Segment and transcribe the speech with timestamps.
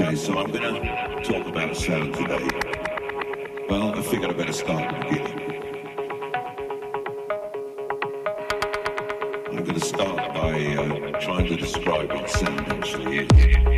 [0.00, 2.48] Okay, so I'm going to talk about sound today.
[3.68, 5.40] Well, I figured I better start at the beginning.
[9.48, 13.77] I'm going to start by uh, trying to describe what sound actually is.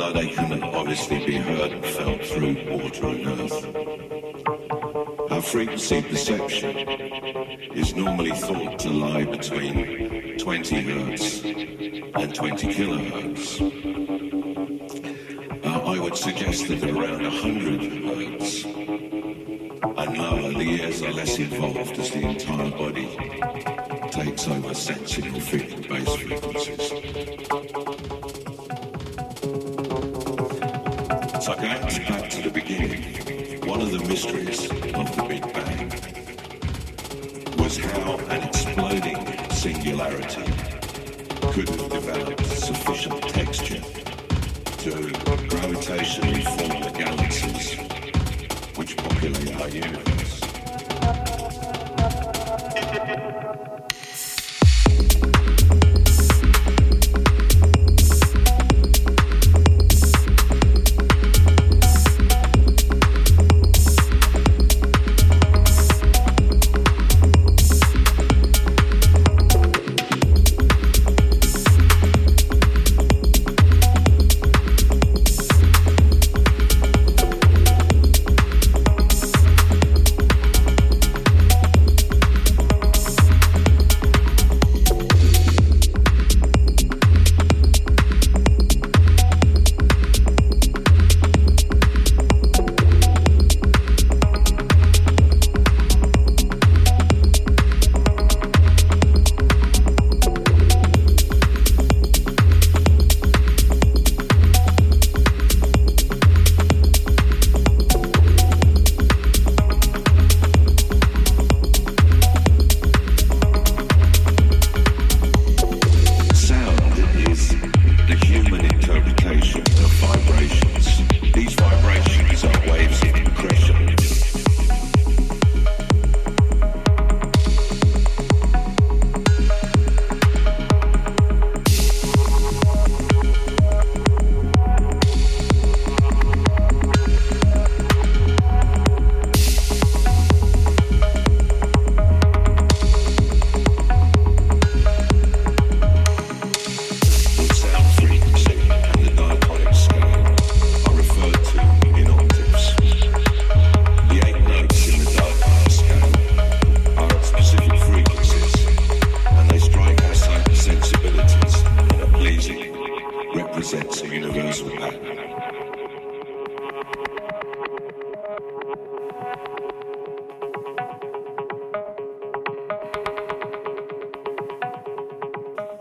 [0.00, 3.58] that they can obviously be heard and felt through water and earth.
[5.30, 6.74] Our frequency perception
[7.74, 13.60] is normally thought to lie between 20 hertz and 20 kilohertz.
[15.66, 21.98] Uh, I would suggest that around 100 hertz and lower, the ears are less involved
[21.98, 23.08] as the entire body
[24.10, 27.29] takes over sensory frequency based frequencies.
[31.60, 33.60] Going back to the beginning.
[33.68, 35.90] One of the mysteries of the Big Bang
[37.58, 40.42] was how an exploding singularity
[41.52, 43.82] could have developed sufficient texture
[44.84, 44.90] to
[45.50, 47.78] gravitationally form the galaxies
[48.78, 50.19] which populate our universe.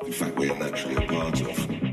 [0.09, 1.88] In fact we are naturally a part of.